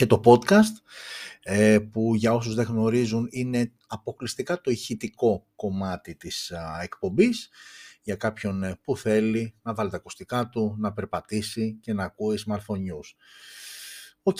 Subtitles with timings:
[0.00, 0.82] και το podcast
[1.42, 7.48] ε, που για όσους δεν γνωρίζουν είναι αποκλειστικά το ηχητικό κομμάτι της εκπομπής
[8.02, 12.38] για κάποιον ε, που θέλει να βάλει τα ακουστικά του, να περπατήσει και να ακούει
[12.46, 13.14] smartphone news.
[14.22, 14.38] OK,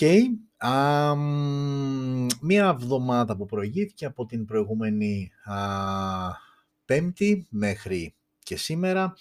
[2.40, 5.56] μία εβδομάδα που προηγήθηκε από την προηγούμενη α,
[6.84, 9.14] Πέμπτη μέχρι και σήμερα,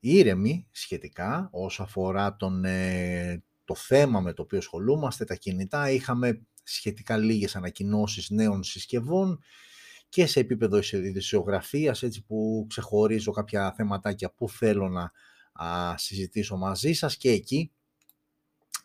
[0.00, 5.90] ήρεμη σχετικά όσο αφορά τον, ε, το θέμα με το οποίο ασχολούμαστε, τα κινητά.
[5.90, 9.42] Είχαμε σχετικά λίγες ανακοινώσεις νέων συσκευών
[10.08, 15.12] και σε επίπεδο ειδησιογραφίας, έτσι που ξεχωρίζω κάποια θεματάκια που θέλω να
[15.96, 17.70] συζητήσω μαζί σας και εκεί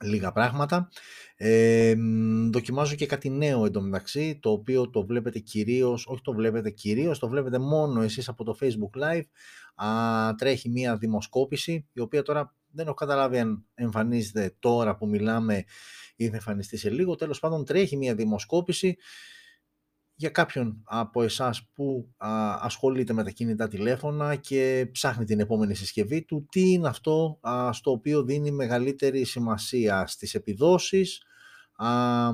[0.03, 0.89] λίγα πράγματα.
[1.35, 1.95] Ε,
[2.51, 7.27] δοκιμάζω και κάτι νέο εντωμεταξύ, το οποίο το βλέπετε κυρίως, όχι το βλέπετε κυρίως, το
[7.27, 9.23] βλέπετε μόνο εσείς από το Facebook Live.
[9.85, 15.63] Α, τρέχει μία δημοσκόπηση, η οποία τώρα δεν έχω καταλάβει αν εμφανίζεται τώρα που μιλάμε
[16.15, 17.15] ή θα εμφανιστεί σε λίγο.
[17.15, 18.97] Τέλος πάντων τρέχει μία δημοσκόπηση
[20.21, 25.75] για κάποιον από εσάς που α, ασχολείται με τα κινητά τηλέφωνα και ψάχνει την επόμενη
[25.75, 31.23] συσκευή του, τι είναι αυτό α, στο οποίο δίνει μεγαλύτερη σημασία στις επιδόσεις
[31.75, 32.31] α,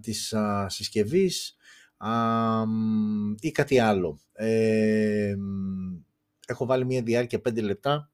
[0.00, 1.56] της α, συσκευής
[3.40, 4.20] ή κάτι άλλο.
[4.32, 5.34] Ε,
[6.46, 8.10] έχω βάλει μια διάρκεια 5 λεπτά,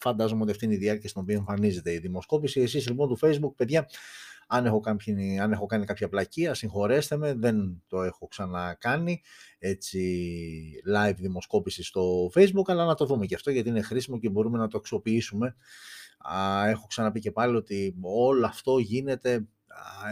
[0.00, 2.60] φαντάζομαι ότι αυτή είναι η διάρκεια στην οποία εμφανίζεται η δημοσκόπηση.
[2.60, 3.88] Εσείς λοιπόν του Facebook, παιδιά,
[4.46, 9.22] αν έχω, κάνει, αν έχω κάνει κάποια πλακία, συγχωρέστε με, δεν το έχω ξανακάνει
[9.58, 10.22] έτσι
[10.96, 14.58] live δημοσκόπηση στο facebook, αλλά να το δούμε και αυτό γιατί είναι χρήσιμο και μπορούμε
[14.58, 15.56] να το αξιοποιήσουμε.
[16.66, 19.46] Έχω ξαναπεί και πάλι ότι όλο αυτό γίνεται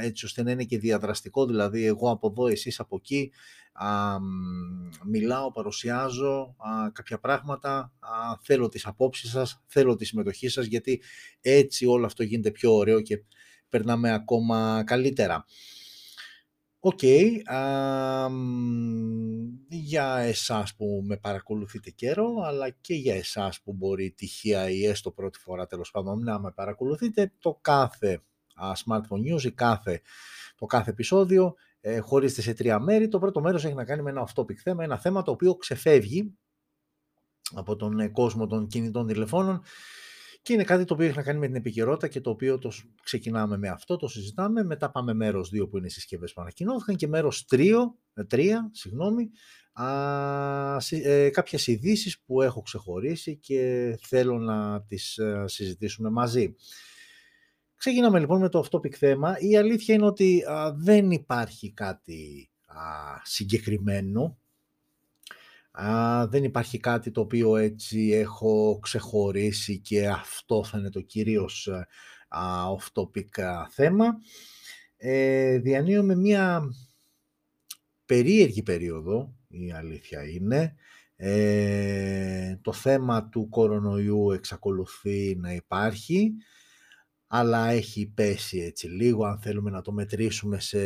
[0.03, 3.33] έτσι ώστε να είναι και διαδραστικό, δηλαδή εγώ από εδώ, εσείς από εκεί,
[3.73, 4.19] α,
[5.05, 11.03] μιλάω, παρουσιάζω α, κάποια πράγματα, α, θέλω τις απόψεις σας, θέλω τη συμμετοχή σας, γιατί
[11.41, 13.25] έτσι όλο αυτό γίνεται πιο ωραίο και
[13.69, 15.45] περνάμε ακόμα καλύτερα.
[16.85, 17.03] Οκ,
[19.69, 25.11] για εσάς που με παρακολουθείτε καιρό, αλλά και για εσάς που μπορεί τυχαία ή έστω
[25.11, 28.23] πρώτη φορά τέλος πάντων να με παρακολουθείτε, το κάθε
[28.55, 30.01] α, smartphone news ή κάθε,
[30.57, 31.55] το κάθε επεισόδιο
[31.85, 33.09] ε, χωρίζεται σε τρία μέρη.
[33.09, 36.35] Το πρώτο μέρος έχει να κάνει με ένα off-topic θέμα, ένα θέμα το οποίο ξεφεύγει
[37.55, 39.63] από τον ε, κόσμο των κινητών τηλεφώνων
[40.43, 42.73] και είναι κάτι το οποίο έχει να κάνει με την επικαιρότητα και το οποίο το
[43.03, 44.65] ξεκινάμε με αυτό, το συζητάμε.
[44.65, 47.75] Μετά πάμε μέρος 2 που είναι οι συσκευές που ανακοινώθηκαν και μέρος 3,
[48.29, 49.31] 3 ε, συγγνώμη,
[49.73, 56.55] α, ε, κάποιες ειδήσεις που έχω ξεχωρίσει και θέλω να τις ε, συζητήσουμε μαζί.
[57.83, 59.37] Ξεκινάμε λοιπόν με το off-topic θέμα.
[59.39, 60.45] Η αλήθεια είναι ότι
[60.75, 62.77] δεν υπάρχει κάτι α,
[63.23, 64.39] συγκεκριμένο
[65.71, 71.69] Α, δεν υπάρχει κάτι το οποίο έτσι έχω ξεχωρίσει και αυτό θα είναι το κυρίως
[72.77, 74.07] off-topic θέμα.
[74.97, 76.63] Ε, διανύουμε μία
[78.07, 80.75] περίεργη περίοδο, η αλήθεια είναι.
[81.17, 86.33] Ε, το θέμα του κορονοϊού εξακολουθεί να υπάρχει
[87.35, 90.81] αλλά έχει πέσει έτσι λίγο, αν θέλουμε να το μετρήσουμε σε,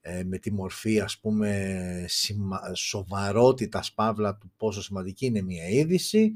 [0.00, 6.32] ε, με τη μορφή ας πούμε σημα, σοβαρότητας παύλα του πόσο σημαντική είναι μια είδηση.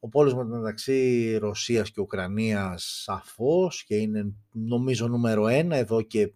[0.00, 6.32] Ο πόλεμος μεταξύ Ρωσίας και Ουκρανίας σαφώς και είναι νομίζω νούμερο ένα εδώ και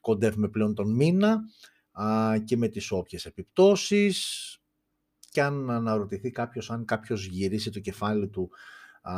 [0.00, 1.40] κοντεύουμε πλέον τον μήνα
[1.92, 4.48] α, και με τις όποιες επιπτώσεις
[5.30, 8.50] και αν αναρωτηθεί κάποιος, αν κάποιος γυρίσει το κεφάλι του
[9.02, 9.12] α,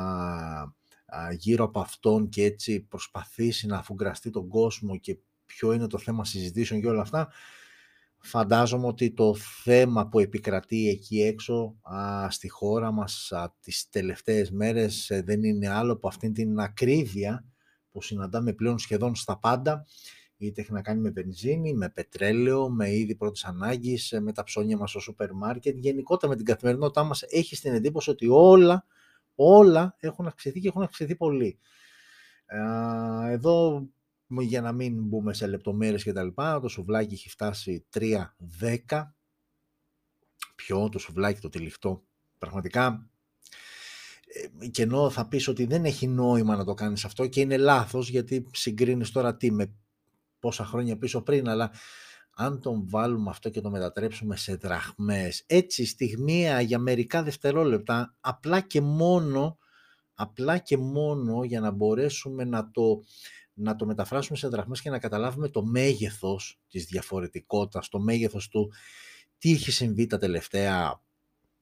[1.38, 6.24] γύρω από αυτόν και έτσι προσπαθήσει να αφουγκραστεί τον κόσμο και ποιο είναι το θέμα
[6.24, 7.28] συζητήσεων και όλα αυτά,
[8.18, 14.50] φαντάζομαι ότι το θέμα που επικρατεί εκεί έξω α, στη χώρα μας α, τις τελευταίες
[14.50, 17.44] μέρες ε, δεν είναι άλλο από αυτήν την ακρίβεια
[17.90, 19.86] που συναντάμε πλέον σχεδόν στα πάντα
[20.36, 24.42] είτε έχει να κάνει με βενζίνη, με πετρέλαιο, με είδη πρώτης ανάγκης, ε, με τα
[24.42, 25.76] ψώνια μας στο σούπερ μάρκετ.
[25.78, 28.86] Γενικότερα με την καθημερινότητά μας έχει την εντύπωση ότι όλα
[29.36, 31.58] όλα έχουν αυξηθεί και έχουν αυξηθεί πολύ.
[33.28, 33.86] Εδώ,
[34.28, 39.14] για να μην μπούμε σε λεπτομέρειες και τα λοιπά, το σουβλάκι έχει φτάσει 3-10.
[40.54, 42.04] Ποιο, το σουβλάκι, το τυλιχτό.
[42.38, 43.10] Πραγματικά,
[44.60, 47.56] ε, και ενώ θα πεις ότι δεν έχει νόημα να το κάνεις αυτό και είναι
[47.56, 49.74] λάθος, γιατί συγκρίνεις τώρα τι με
[50.38, 51.70] πόσα χρόνια πίσω πριν, αλλά
[52.38, 58.60] αν τον βάλουμε αυτό και το μετατρέψουμε σε δραχμές, έτσι στιγμία για μερικά δευτερόλεπτα, απλά
[58.60, 59.58] και μόνο,
[60.14, 63.02] απλά και μόνο για να μπορέσουμε να το,
[63.52, 68.72] να το μεταφράσουμε σε δραχμές και να καταλάβουμε το μέγεθος της διαφορετικότητας, το μέγεθος του
[69.38, 71.02] τι έχει συμβεί τα τελευταία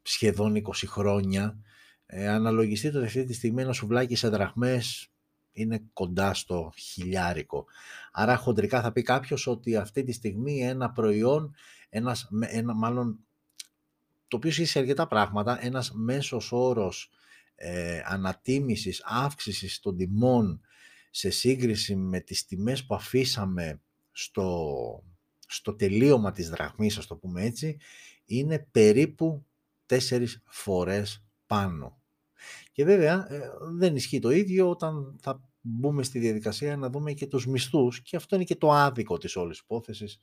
[0.02, 1.58] σχεδόν 20 χρόνια.
[2.06, 5.13] Ε, αναλογιστείτε ότι αυτή τη στιγμή ένα σουβλάκι σε δραχμές
[5.54, 7.66] είναι κοντά στο χιλιάρικο.
[8.12, 11.54] Άρα χοντρικά θα πει κάποιος ότι αυτή τη στιγμή ένα προϊόν,
[11.88, 13.18] ένας, ένα, μάλλον
[14.28, 17.10] το οποίο είσαι αρκετά πράγματα, ένας μέσος όρος
[17.54, 20.60] ε, ανατίμησης, αύξησης των τιμών
[21.10, 23.80] σε σύγκριση με τις τιμές που αφήσαμε
[24.12, 25.04] στο,
[25.46, 27.76] στο τελείωμα της δραχμής, ας το πούμε έτσι,
[28.24, 29.46] είναι περίπου
[29.86, 32.02] τέσσερις φορές πάνω.
[32.72, 37.26] Και βέβαια ε, δεν ισχύει το ίδιο όταν θα μπούμε στη διαδικασία να δούμε και
[37.26, 40.20] τους μισθούς και αυτό είναι και το άδικο της όλης υπόθεσης.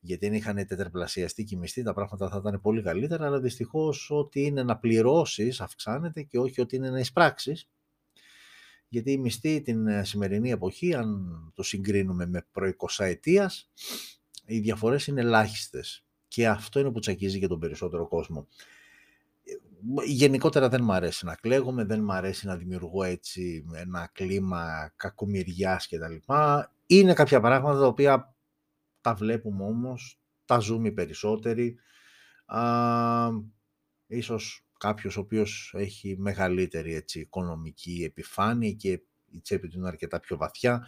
[0.00, 4.10] Γιατί αν είχαν τετραπλασιαστεί και οι μισθοί τα πράγματα θα ήταν πολύ καλύτερα αλλά δυστυχώς
[4.10, 7.68] ότι είναι να πληρώσεις αυξάνεται και όχι ότι είναι να εισπράξεις.
[8.88, 13.70] Γιατί οι μισθοί την ε, σημερινή εποχή αν το συγκρίνουμε με προ 20 ετίας
[14.46, 16.04] οι διαφορές είναι ελάχιστες.
[16.28, 18.48] Και αυτό είναι που τσακίζει και τον περισσότερο κόσμο
[20.04, 25.86] γενικότερα δεν μου αρέσει να κλαίγομαι, δεν μου αρέσει να δημιουργώ έτσι ένα κλίμα κακομοιριάς
[25.86, 26.72] και τα λοιπά.
[26.86, 28.34] Είναι κάποια πράγματα τα οποία
[29.00, 31.76] τα βλέπουμε όμως, τα ζούμε οι περισσότεροι.
[32.46, 33.28] Α,
[34.06, 38.90] ίσως κάποιος ο οποίος έχει μεγαλύτερη έτσι, οικονομική επιφάνεια και
[39.30, 40.86] η τσέπη του είναι αρκετά πιο βαθιά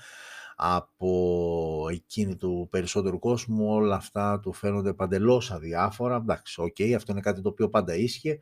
[0.57, 6.17] από εκείνη του περισσότερου κόσμου όλα αυτά του φαίνονται παντελώς αδιάφορα.
[6.17, 8.41] Εντάξει, οκ, αυτό είναι κάτι το οποίο πάντα ίσχυε.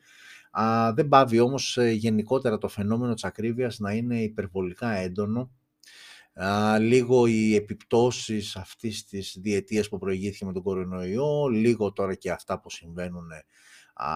[0.61, 5.51] Α, δεν παύει όμως ε, γενικότερα το φαινόμενο της ακρίβειας να είναι υπερβολικά έντονο.
[6.35, 12.31] Α, λίγο οι επιπτώσεις αυτής της διετίας που προηγήθηκε με τον κορονοϊό, λίγο τώρα και
[12.31, 13.29] αυτά που συμβαίνουν
[13.95, 14.11] α,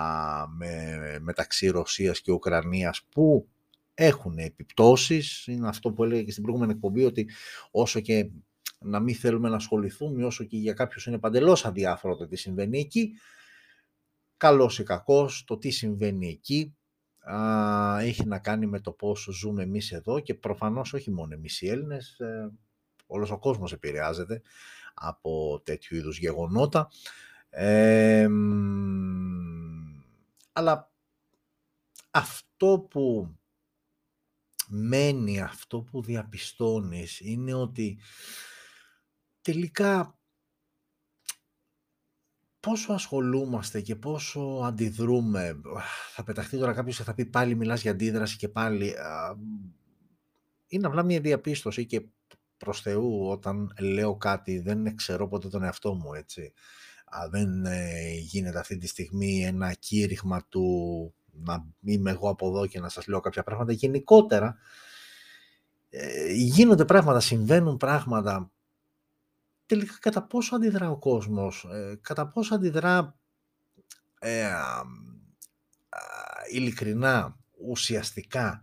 [0.56, 3.49] με, μεταξύ Ρωσίας και Ουκρανίας που
[3.94, 5.46] έχουν επιπτώσεις.
[5.46, 7.31] Είναι αυτό που έλεγα και στην προηγούμενη εκπομπή ότι
[7.70, 8.31] όσο και
[8.81, 12.79] να μην θέλουμε να ασχοληθούμε, όσο και για κάποιους είναι παντελώς αδιάφορο το τι συμβαίνει
[12.79, 13.12] εκεί,
[14.38, 16.76] καλός ή κακός, το τι συμβαίνει εκεί,
[17.19, 21.61] α, έχει να κάνει με το πώς ζούμε εμείς εδώ και προφανώς όχι μόνο εμείς
[21.61, 22.50] οι Έλληνες, ε,
[23.06, 24.43] όλος ο κόσμος επηρεάζεται
[24.94, 26.88] από τέτοιου είδους γεγονότα.
[30.52, 30.93] αλλά
[32.11, 33.34] αυτό που
[34.69, 37.99] μένει, αυτό που διαπιστώνεις είναι ότι
[39.43, 40.18] τελικά
[42.69, 45.61] πόσο ασχολούμαστε και πόσο αντιδρούμε.
[46.15, 48.94] Θα πεταχτεί τώρα κάποιος και θα πει πάλι μιλάς για αντίδραση και πάλι.
[50.67, 52.06] Είναι απλά μια διαπίστωση και
[52.56, 56.53] προς Θεού όταν λέω κάτι δεν ξέρω ποτέ τον εαυτό μου έτσι.
[57.31, 60.65] Δεν ε, γίνεται αυτή τη στιγμή ένα κήρυγμα του
[61.31, 63.73] να είμαι εγώ από εδώ και να σας λέω κάποια πράγματα.
[63.73, 64.56] Γενικότερα
[65.91, 68.50] ε, γίνονται πράγματα, συμβαίνουν πράγματα
[69.69, 73.19] τελικά κατά πόσο αντιδρά ο κόσμος, ε, κατά πόσο αντιδρά
[74.19, 74.50] ε,
[76.53, 77.38] ειλικρινά,
[77.69, 78.62] ουσιαστικά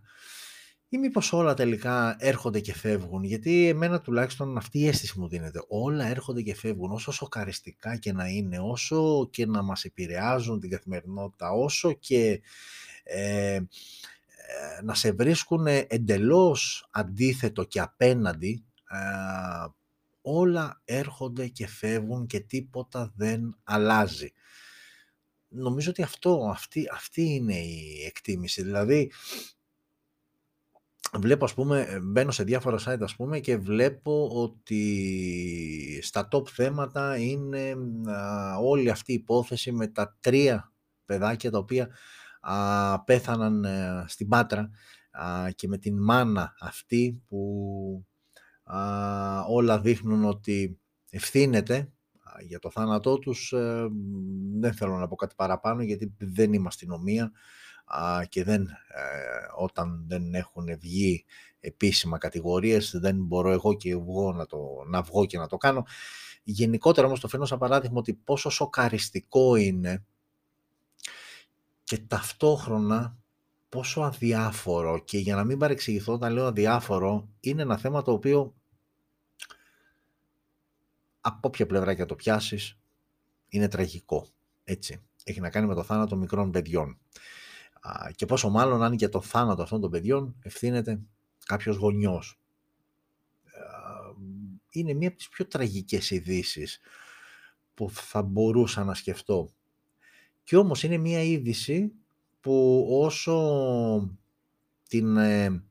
[0.88, 5.64] ή μήπως όλα τελικά έρχονται και φεύγουν, γιατί εμένα τουλάχιστον αυτή η αίσθηση μου δίνεται.
[5.68, 10.70] Όλα έρχονται και φεύγουν, όσο σοκαριστικά και να είναι, όσο και να μας επηρεάζουν την
[10.70, 12.40] καθημερινότητα, όσο και
[13.02, 13.62] ε, ε
[14.82, 18.98] να σε βρίσκουν εντελώς αντίθετο και απέναντι, ε,
[20.28, 24.32] όλα έρχονται και φεύγουν και τίποτα δεν αλλάζει.
[25.48, 28.62] Νομίζω ότι αυτό, αυτή, αυτή είναι η εκτίμηση.
[28.62, 29.12] Δηλαδή,
[31.12, 37.16] βλέπω ας πούμε, μπαίνω σε διάφορα site ας πούμε και βλέπω ότι στα top θέματα
[37.16, 37.74] είναι
[38.60, 40.72] όλη αυτή η υπόθεση με τα τρία
[41.04, 41.88] παιδάκια τα οποία
[42.40, 44.70] α, πέθαναν ε, στην Πάτρα
[45.54, 48.06] και με την μάνα αυτή που
[49.48, 50.78] όλα δείχνουν ότι
[51.10, 51.90] ευθύνεται
[52.40, 53.52] για το θάνατό τους.
[53.52, 53.88] Ε,
[54.58, 57.32] δεν θέλω να πω κάτι παραπάνω γιατί δεν είμαι αστυνομία
[58.28, 58.66] και δεν, ε,
[59.56, 61.24] όταν δεν έχουν βγει
[61.60, 65.86] επίσημα κατηγορίες δεν μπορώ εγώ και εγώ να, το, να βγω και να το κάνω.
[66.42, 70.04] Γενικότερα όμως το φαίνω σαν παράδειγμα ότι πόσο σοκαριστικό είναι
[71.82, 73.18] και ταυτόχρονα
[73.68, 78.54] πόσο αδιάφορο και για να μην παρεξηγηθώ όταν λέω αδιάφορο είναι ένα θέμα το οποίο
[81.26, 82.78] από όποια πλευρά και το πιάσεις
[83.48, 84.26] είναι τραγικό.
[84.64, 85.02] Έτσι.
[85.24, 86.98] Έχει να κάνει με το θάνατο μικρών παιδιών.
[88.14, 91.00] Και πόσο μάλλον αν και το θάνατο αυτών των παιδιών ευθύνεται
[91.46, 92.40] κάποιος γονιός.
[94.70, 96.80] Είναι μία από τις πιο τραγικές ειδήσεις
[97.74, 99.50] που θα μπορούσα να σκεφτώ.
[100.44, 101.92] Και όμως είναι μία είδηση
[102.40, 104.18] που όσο
[104.88, 105.64] την ε,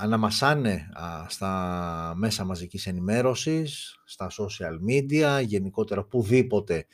[0.00, 0.88] αναμασάνε
[1.28, 6.86] στα μέσα μαζικής ενημέρωσης, στα social media, γενικότερα οπουδήποτε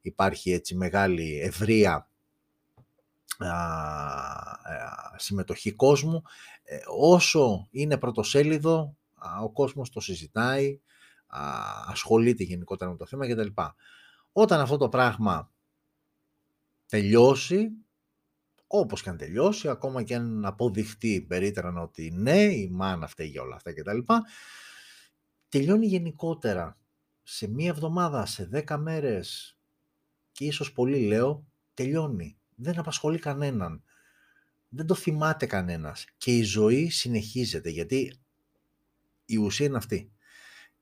[0.00, 2.08] υπάρχει έτσι μεγάλη ευρεία
[5.16, 6.22] συμμετοχή κόσμου,
[6.66, 8.96] Ε, όσο είναι πρωτοσέλιδο,
[9.42, 10.80] ο κόσμος το συζητάει,
[11.86, 13.48] ασχολείται γενικότερα με το θέμα κτλ.
[14.32, 15.50] Όταν αυτό το πράγμα
[16.86, 17.70] τελειώσει,
[18.78, 23.42] όπως και αν τελειώσει, ακόμα και αν αποδειχτεί περίτρανα ότι ναι, η μάνα φταίει για
[23.42, 23.98] όλα αυτά κτλ.
[25.48, 26.78] Τελειώνει γενικότερα
[27.22, 29.58] σε μία εβδομάδα, σε δέκα μέρες
[30.32, 32.36] και ίσως πολύ λέω, τελειώνει.
[32.54, 33.82] Δεν απασχολεί κανέναν.
[34.68, 36.06] Δεν το θυμάται κανένας.
[36.18, 38.18] Και η ζωή συνεχίζεται, γιατί
[39.24, 40.12] η ουσία είναι αυτή.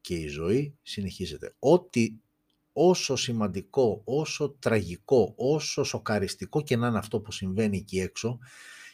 [0.00, 1.54] Και η ζωή συνεχίζεται.
[1.58, 2.14] Ό,τι
[2.72, 8.38] όσο σημαντικό, όσο τραγικό, όσο σοκαριστικό και να είναι αυτό που συμβαίνει εκεί έξω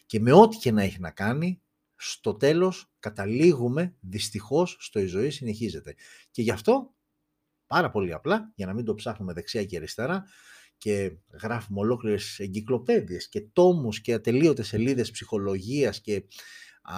[0.07, 1.63] και με ό,τι και να έχει να κάνει,
[1.97, 5.95] στο τέλος καταλήγουμε δυστυχώς στο η ζωή συνεχίζεται.
[6.31, 6.95] Και γι' αυτό,
[7.67, 10.25] πάρα πολύ απλά, για να μην το ψάχνουμε δεξιά και αριστερά,
[10.79, 16.25] και γράφουμε ολόκληρες εγκυκλοπαίδειες και τόμους και ατελείωτες σελίδες ψυχολογίας και
[16.83, 16.97] α,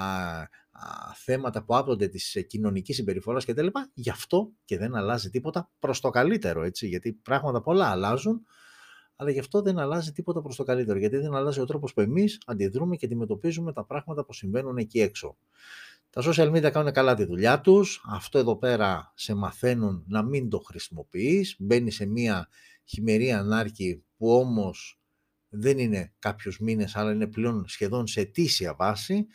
[1.15, 5.71] θέματα που άπτονται της ε, κοινωνικής συμπεριφοράς και τα γι' αυτό και δεν αλλάζει τίποτα
[5.79, 8.43] προς το καλύτερο, έτσι, γιατί πράγματα πολλά αλλάζουν,
[9.17, 12.01] αλλά γι' αυτό δεν αλλάζει τίποτα προς το καλύτερο, γιατί δεν αλλάζει ο τρόπος που
[12.01, 15.37] εμείς αντιδρούμε και αντιμετωπίζουμε τα πράγματα που συμβαίνουν εκεί έξω.
[16.11, 20.49] Τα social media κάνουν καλά τη δουλειά τους, αυτό εδώ πέρα σε μαθαίνουν να μην
[20.49, 22.49] το χρησιμοποιείς, μπαίνει σε μια
[22.85, 25.01] χειμερή ανάρκη που όμως
[25.49, 29.27] δεν είναι κάποιους μήνες, αλλά είναι πλέον σχεδόν σε αιτήσια βάση,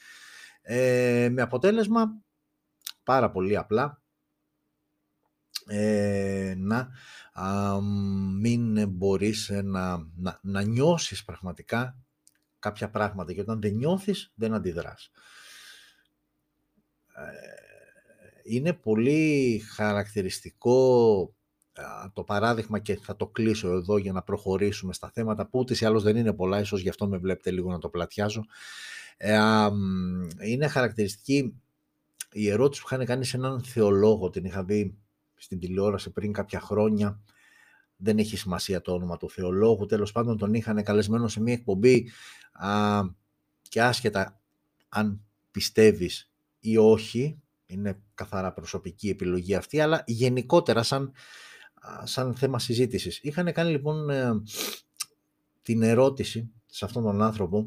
[0.67, 2.22] ε, με αποτέλεσμα,
[3.03, 4.01] πάρα πολύ απλά,
[5.67, 6.89] ε, να
[8.39, 11.98] μην μπορείς να, να, να νιώσεις πραγματικά
[12.60, 15.12] κάποια πράγματα και όταν δεν νιώθεις δεν αντιδράς.
[17.15, 21.36] Ε, είναι πολύ χαρακτηριστικό
[22.13, 25.86] το παράδειγμα και θα το κλείσω εδώ για να προχωρήσουμε στα θέματα που ούτε ή
[25.86, 28.45] άλλως δεν είναι πολλά, ίσως γι' αυτό με βλέπετε λίγο να το πλατιάζω.
[29.17, 29.38] Ε,
[30.45, 31.60] είναι χαρακτηριστική
[32.31, 34.98] η ερώτηση που είχαν κάνει σε έναν θεολόγο, την είχα δει
[35.36, 37.22] στην τηλεόραση πριν κάποια χρόνια,
[37.98, 42.10] δεν έχει σημασία το όνομα του θεολόγου, τέλος πάντων τον είχαν καλεσμένο σε μια εκπομπή
[42.51, 43.01] α,
[43.62, 44.41] και άσχετα
[44.89, 51.12] αν πιστεύεις ή όχι, είναι καθαρά προσωπική επιλογή αυτή, αλλά γενικότερα σαν,
[52.03, 53.19] σαν θέμα συζήτησης.
[53.24, 54.41] Είχαν κάνει λοιπόν ε,
[55.62, 57.57] την ερώτηση σε αυτόν τον άνθρωπο,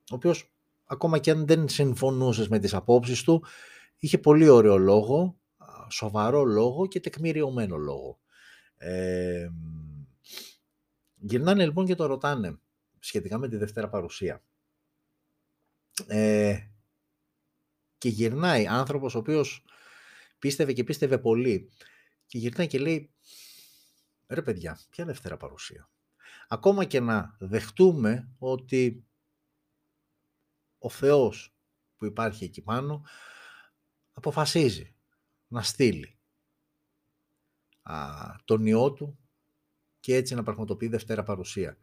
[0.00, 0.49] ο οποίος
[0.90, 3.44] ακόμα και αν δεν συμφωνούσες με τις απόψεις του,
[3.98, 5.38] είχε πολύ ωραίο λόγο,
[5.88, 8.18] σοβαρό λόγο και τεκμηριωμένο λόγο.
[8.76, 9.48] Ε,
[11.14, 12.58] γυρνάνε λοιπόν και το ρωτάνε
[12.98, 14.42] σχετικά με τη Δευτέρα Παρουσία.
[16.06, 16.58] Ε,
[17.98, 19.64] και γυρνάει άνθρωπος ο οποίος
[20.38, 21.70] πίστευε και πίστευε πολύ
[22.26, 23.10] και γυρνάει και λέει
[24.26, 25.90] ρε παιδιά, ποια Δευτέρα Παρουσία.
[26.48, 29.04] Ακόμα και να δεχτούμε ότι
[30.80, 31.54] ο Θεός
[31.96, 33.02] που υπάρχει εκεί πάνω
[34.12, 34.94] αποφασίζει
[35.48, 36.18] να στείλει
[37.82, 37.96] α,
[38.44, 39.18] τον Υιό Του
[40.00, 41.78] και έτσι να πραγματοποιεί Δευτέρα Παρουσία.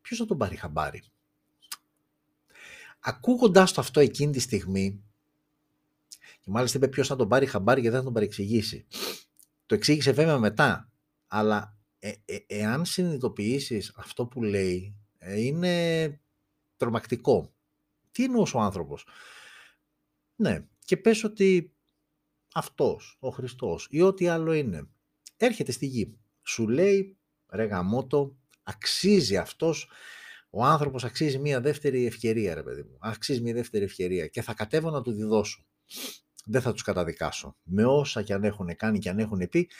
[0.00, 1.02] Ποιος θα τον πάρει χαμπάρι;
[3.00, 5.04] Ακούγοντας το αυτό εκείνη τη στιγμή,
[6.40, 8.86] και μάλιστα είπε ποιος θα τον πάρει χαμπάρι και δεν θα τον παρεξηγήσει.
[9.66, 10.90] Το εξήγησε βέβαια μετά,
[11.26, 16.20] αλλά ε, ε, εάν συνειδητοποιήσεις αυτό που λέει, ε, είναι
[16.76, 17.54] τρομακτικό.
[18.10, 19.06] Τι εννοούσε ο άνθρωπος;
[20.36, 21.74] Ναι, και πες ότι
[22.54, 24.88] αυτός, ο Χριστός ή ό,τι άλλο είναι,
[25.36, 26.18] έρχεται στη γη.
[26.42, 27.16] Σου λέει,
[27.48, 29.90] ρε γαμότο, αξίζει αυτός,
[30.50, 32.96] ο άνθρωπος αξίζει μια δεύτερη ευκαιρία, ρε παιδί μου.
[33.00, 35.64] Αξίζει μια δεύτερη ευκαιρία και θα κατέβω να του τη δώσω.
[36.44, 37.56] Δεν θα τους καταδικάσω.
[37.62, 39.70] Με όσα και αν έχουν κάνει και αν έχουν πει,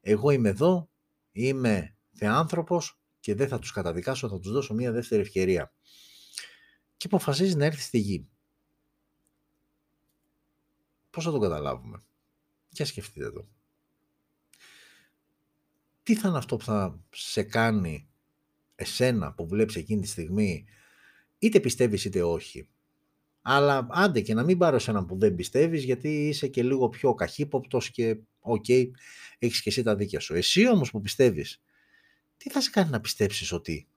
[0.00, 0.90] εγώ είμαι εδώ,
[1.32, 5.72] είμαι θεάνθρωπος και δεν θα τους καταδικάσω, θα τους δώσω μια δεύτερη ευκαιρία
[7.00, 8.26] και αποφασίζει να έρθει στη γη.
[11.10, 12.02] Πώς θα το καταλάβουμε;
[12.68, 13.48] Για σκεφτείτε εδώ.
[16.02, 18.08] Τι θα είναι αυτό που θα σε κάνει
[18.74, 20.64] εσένα που βλέπεις εκείνη τη στιγμή
[21.38, 22.68] είτε πιστεύεις είτε όχι.
[23.42, 27.14] Αλλά άντε και να μην πάρω έναν που δεν πιστεύεις γιατί είσαι και λίγο πιο
[27.14, 28.90] καχύποπτος και OK, okay,
[29.38, 30.34] έχεις και εσύ τα δίκια σου.
[30.34, 31.62] Εσύ όμως που πιστεύεις,
[32.36, 33.88] τι θα σε κάνει να πιστέψεις ότι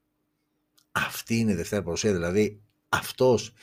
[0.92, 2.63] αυτή είναι η Δευτέρα Παρουσία, δηλαδή
[2.94, 3.54] αυτός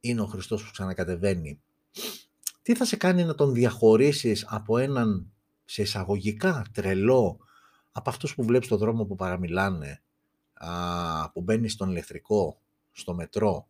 [0.00, 1.62] είναι ο Χριστός που ξανακατεβαίνει.
[2.62, 5.32] Τι θα σε κάνει να τον διαχωρίσεις από έναν
[5.64, 7.38] σε εισαγωγικά τρελό,
[7.92, 10.02] από αυτούς που βλέπεις στο δρόμο που παραμιλάνε,
[11.32, 12.60] που μπαίνει στον ηλεκτρικό,
[12.92, 13.68] στο μετρό,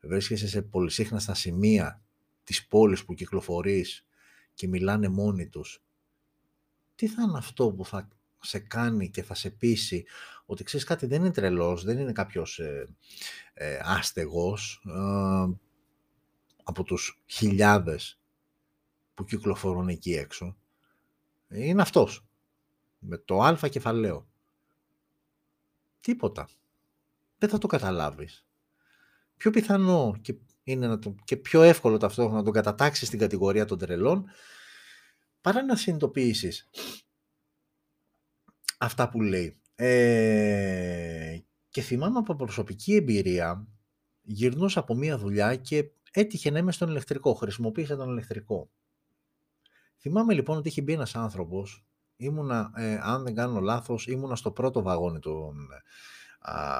[0.00, 2.02] βρίσκεσαι σε πολυσύχναστα σημεία
[2.44, 4.06] της πόλης που κυκλοφορείς
[4.54, 5.82] και μιλάνε μόνοι τους.
[6.94, 8.08] Τι θα είναι αυτό που θα
[8.44, 10.04] σε κάνει και θα σε πείσει
[10.46, 12.88] ότι ξέρεις κάτι δεν είναι τρελός, δεν είναι κάποιος ε,
[13.54, 15.54] ε άστεγος, ε,
[16.64, 18.20] από τους χιλιάδες
[19.14, 20.56] που κυκλοφορούν εκεί έξω
[21.48, 22.26] είναι αυτός.
[22.98, 24.26] Με το α κεφαλαίο.
[26.00, 26.48] Τίποτα.
[27.38, 28.46] Δεν θα το καταλάβεις.
[29.36, 33.64] Πιο πιθανό και, είναι να το, και πιο εύκολο ταυτόχρονα να τον κατατάξεις στην κατηγορία
[33.64, 34.24] των τρελών
[35.40, 36.68] παρά να συνειδητοποιήσεις
[38.78, 39.56] αυτά που λέει.
[39.74, 41.38] Ε,
[41.68, 43.66] και θυμάμαι από προσωπική εμπειρία
[44.22, 48.70] γυρνούσα από μία δουλειά και έτυχε να είμαι στον ηλεκτρικό, χρησιμοποίησα τον ηλεκτρικό.
[49.98, 51.84] Θυμάμαι λοιπόν ότι είχε μπει ένας άνθρωπος,
[52.16, 55.54] ήμουνα, ε, αν δεν κάνω λάθος, ήμουνα στο πρώτο βαγόνι του,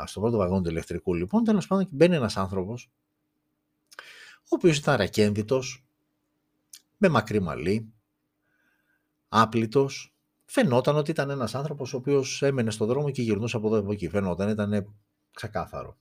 [0.05, 1.15] στο πρώτο βαγόνι του ηλεκτρικού.
[1.15, 2.91] Λοιπόν, τέλος πάντων μπαίνει ένας άνθρωπος,
[4.39, 5.85] ο οποίος ήταν ρακένδυτος,
[6.97, 7.93] με μακρύ μαλλί,
[9.29, 10.14] άπλητος,
[10.55, 13.93] φαινόταν ότι ήταν ένας άνθρωπος ο οποίος έμενε στον δρόμο και γυρνούσε από εδώ από
[13.93, 14.09] εκεί.
[14.09, 14.95] Φαινόταν, ήταν
[15.33, 15.99] ξεκάθαρο.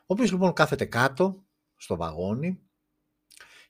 [0.00, 1.44] Ο οποίος λοιπόν κάθεται κάτω
[1.76, 2.60] στο βαγόνι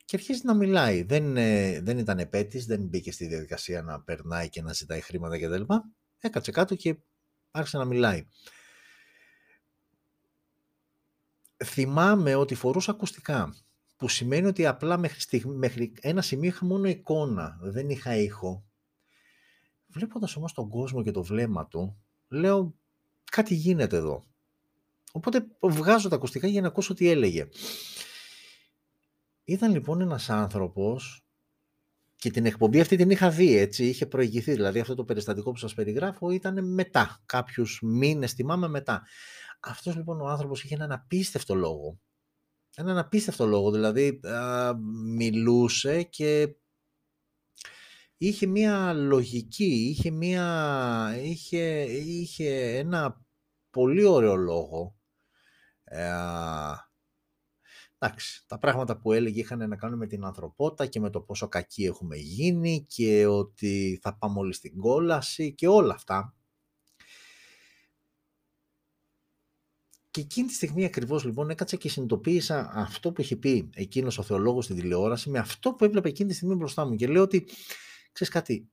[0.05, 1.03] και αρχίζει να μιλάει.
[1.03, 5.39] Δεν, ε, δεν ήταν επέτης, δεν μπήκε στη διαδικασία να περνάει και να ζητάει χρήματα
[5.39, 5.63] κτλ.
[6.19, 6.97] Έκατσε κάτω και
[7.51, 8.27] άρχισε να μιλάει.
[11.65, 13.55] Θυμάμαι ότι φορούσα ακουστικά,
[13.97, 18.70] που σημαίνει ότι απλά μέχρι, μέχρι ένα σημείο είχα μόνο εικόνα, δεν είχα ήχο.
[19.91, 22.75] Βλέποντας όμως τον κόσμο και το βλέμμα του, λέω
[23.31, 24.25] κάτι γίνεται εδώ.
[25.13, 27.49] Οπότε βγάζω τα ακουστικά για να ακούσω τι έλεγε.
[29.45, 31.25] Ήταν λοιπόν ένας άνθρωπος
[32.17, 34.53] και την εκπομπή αυτή την είχα δει, έτσι, είχε προηγηθεί.
[34.53, 39.03] Δηλαδή αυτό το περιστατικό που σας περιγράφω ήταν μετά, κάποιους μήνες θυμάμαι μετά.
[39.61, 41.99] Αυτός λοιπόν ο άνθρωπος είχε έναν απίστευτο λόγο.
[42.77, 44.21] Έναν απίστευτο λόγο, δηλαδή
[45.17, 46.55] μιλούσε και
[48.23, 53.21] είχε μία λογική, είχε, μία, είχε, είχε ένα
[53.71, 54.97] πολύ ωραίο λόγο.
[55.85, 56.13] Ε,
[57.99, 61.49] εντάξει, τα πράγματα που έλεγε είχαν να κάνουν με την ανθρωπότητα και με το πόσο
[61.49, 66.35] κακοί έχουμε γίνει και ότι θα πάμε όλοι στην κόλαση και όλα αυτά.
[70.11, 74.23] Και εκείνη τη στιγμή ακριβώς λοιπόν έκατσα και συνειδητοποίησα αυτό που είχε πει εκείνος ο
[74.23, 76.95] θεολόγος στην τηλεόραση με αυτό που έβλεπε εκείνη τη στιγμή μπροστά μου.
[76.95, 77.47] Και λέω ότι,
[78.13, 78.71] ξέρεις κάτι,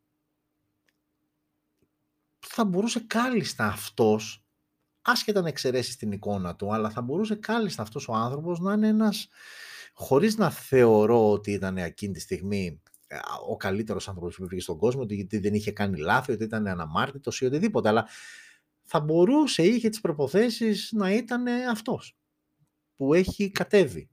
[2.39, 4.45] θα μπορούσε κάλλιστα αυτός
[5.01, 8.87] άσχετα να εξαιρέσεις την εικόνα του, αλλά θα μπορούσε κάλλιστα αυτός ο άνθρωπος να είναι
[8.87, 9.27] ένας,
[9.93, 14.77] χωρίς να θεωρώ ότι ήταν εκείνη τη στιγμή ε, ο καλύτερος άνθρωπος που υπήρχε στον
[14.77, 18.07] κόσμο, ότι δεν είχε κάνει λάθη, ότι ήταν αναμάρτητος ή οτιδήποτε, αλλά
[18.83, 22.17] θα μπορούσε, είχε τις προποθέσεις να ήταν αυτός
[22.95, 24.09] που έχει κατέβει.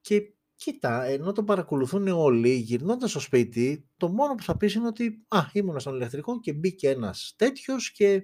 [0.00, 4.86] Και κοίτα, ενώ το παρακολουθούν όλοι, γυρνώντας στο σπίτι, το μόνο που θα πεις είναι
[4.86, 8.22] ότι «Α, ήμουν στον ηλεκτρικό και μπήκε ένας τέτοιος και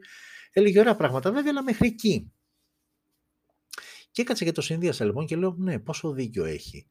[0.52, 2.32] Έλεγε ωραία πράγματα βέβαια, αλλά μέχρι εκεί.
[4.10, 6.86] Και έκατσα και το συνδύασα λοιπόν και λέω ναι, πόσο δίκιο έχει.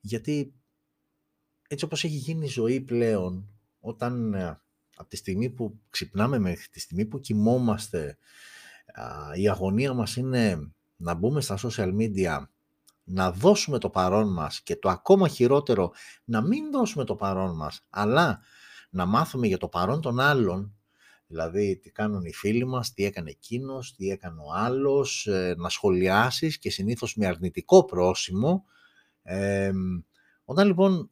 [0.00, 0.54] Γιατί
[1.68, 3.48] έτσι όπως έχει γίνει η ζωή πλέον,
[3.80, 4.60] όταν ε,
[4.96, 8.18] από τη στιγμή που ξυπνάμε μέχρι τη στιγμή που κοιμόμαστε,
[9.34, 12.44] η αγωνία μας είναι να μπούμε στα social media,
[13.04, 15.92] να δώσουμε το παρόν μας και το ακόμα χειρότερο
[16.24, 18.40] να μην δώσουμε το παρόν μας, αλλά
[18.90, 20.76] να μάθουμε για το παρόν των άλλων
[21.32, 25.68] Δηλαδή, τι κάνουν οι φίλοι μας, τι έκανε εκείνος, τι έκανε ο άλλος, ε, να
[25.68, 28.64] σχολιάσεις και συνήθως με αρνητικό πρόσημο.
[30.44, 31.10] όταν λοιπόν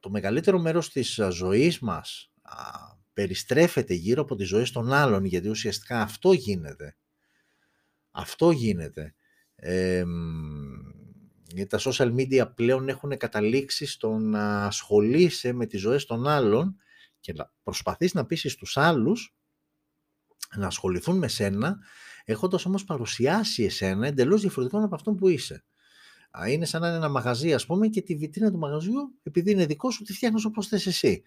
[0.00, 2.32] το μεγαλύτερο μέρος της ζωής μας
[3.12, 6.96] περιστρέφεται γύρω από τη ζωή των άλλων, γιατί ουσιαστικά αυτό γίνεται.
[8.10, 9.14] Αυτό γίνεται.
[9.54, 10.79] Ε, γιατί
[11.68, 16.76] τα social media πλέον έχουν καταλήξει στο να ασχολείσαι με τις ζωές των άλλων
[17.20, 19.34] και να προσπαθείς να πείσεις τους άλλους
[20.56, 21.78] να ασχοληθούν με σένα,
[22.24, 25.64] έχοντας όμως παρουσιάσει εσένα εντελώς διαφορετικό από αυτό που είσαι.
[26.48, 29.66] Είναι σαν να είναι ένα μαγαζί, ας πούμε, και τη βιτρίνα του μαγαζιού, επειδή είναι
[29.66, 31.22] δικό σου, τη φτιάχνεις όπως θες εσύ.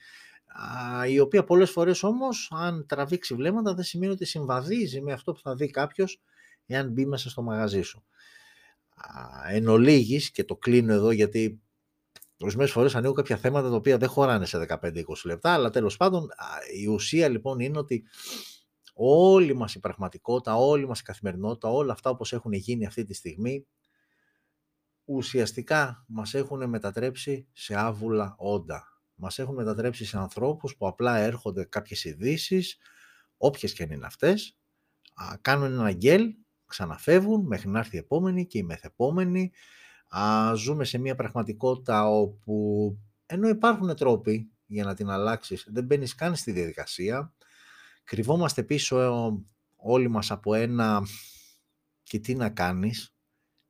[1.09, 5.39] Η οποία πολλές φορές όμως, αν τραβήξει βλέμματα, δεν σημαίνει ότι συμβαδίζει με αυτό που
[5.39, 6.21] θα δει κάποιος
[6.65, 8.03] εάν μπει μέσα στο μαγαζί σου.
[9.49, 11.61] Εν ολίγης, και το κλείνω εδώ γιατί
[12.39, 16.29] ορισμένες φορές ανοίγω κάποια θέματα τα οποία δεν χωράνε σε 15-20 λεπτά, αλλά τέλος πάντων
[16.81, 18.03] η ουσία λοιπόν είναι ότι
[18.93, 23.13] όλη μας η πραγματικότητα, όλη μας η καθημερινότητα, όλα αυτά όπως έχουν γίνει αυτή τη
[23.13, 23.67] στιγμή,
[25.05, 28.87] ουσιαστικά μας έχουν μετατρέψει σε άβουλα όντα.
[29.15, 32.77] Μας έχουν μετατρέψει σε ανθρώπους που απλά έρχονται κάποιες ειδήσεις,
[33.37, 34.57] όποιες και αν είναι αυτές,
[35.41, 36.33] κάνουν ένα γκέλ,
[36.73, 39.51] ξαναφεύγουν μέχρι να έρθει η επόμενη και η μεθεπόμενη.
[40.55, 46.35] Ζούμε σε μια πραγματικότητα όπου ενώ υπάρχουν τρόποι για να την αλλάξεις, δεν μπαίνεις καν
[46.35, 47.33] στη διαδικασία,
[48.03, 49.09] κρυβόμαστε πίσω ε,
[49.75, 51.01] όλοι μας από ένα
[52.03, 53.15] «και τι να κάνεις»,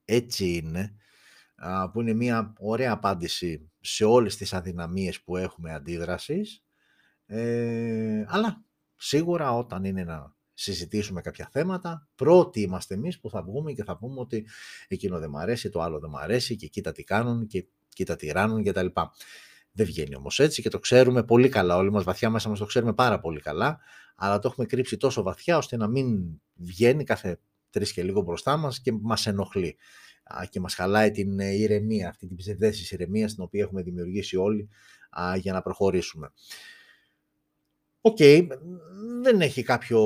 [0.06, 0.96] έτσι είναι.
[1.92, 6.64] που είναι μια ωραία απάντηση σε όλες τις αδυναμίες που έχουμε αντίδρασης,
[7.26, 8.64] ε, αλλά
[8.96, 13.98] σίγουρα όταν είναι να συζητήσουμε κάποια θέματα, πρώτοι είμαστε εμείς που θα βγούμε και θα
[13.98, 14.48] πούμε ότι
[14.88, 18.16] εκείνο δεν μου αρέσει, το άλλο δεν μου αρέσει και κοίτα τι κάνουν και κοίτα
[18.16, 18.88] τι ράνουν κτλ.
[19.72, 22.66] Δεν βγαίνει όμως έτσι και το ξέρουμε πολύ καλά όλοι μας, βαθιά μέσα μας το
[22.66, 23.80] ξέρουμε πάρα πολύ καλά,
[24.16, 26.24] αλλά το έχουμε κρύψει τόσο βαθιά ώστε να μην
[26.56, 27.40] βγαίνει κάθε
[27.70, 29.78] τρεις και λίγο μπροστά μας και μας ενοχλεί
[30.50, 34.70] και μας χαλάει την ε, ηρεμία, αυτή την ψευδαίσθηση ηρεμίας την οποία έχουμε δημιουργήσει όλοι
[35.38, 36.32] για να προχωρήσουμε.
[38.06, 38.18] Οκ,
[39.22, 40.02] δεν έχει κάποιο,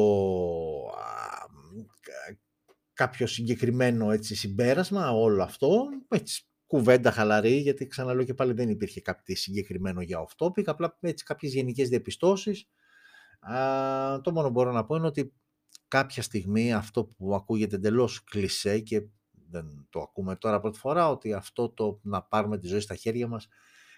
[2.93, 5.85] κάποιο συγκεκριμένο έτσι, συμπέρασμα όλο αυτό.
[6.07, 11.23] Έτσι, κουβέντα χαλαρή, γιατί ξαναλέω και πάλι δεν υπήρχε κάτι συγκεκριμένο για off-topic, απλά έτσι
[11.25, 12.67] κάποιες γενικές διαπιστώσεις.
[13.39, 15.33] Α, το μόνο που μπορώ να πω είναι ότι
[15.87, 19.07] κάποια στιγμή αυτό που ακούγεται εντελώς κλισέ και
[19.49, 23.27] δεν το ακούμε τώρα πρώτη φορά, ότι αυτό το να πάρουμε τη ζωή στα χέρια
[23.27, 23.47] μας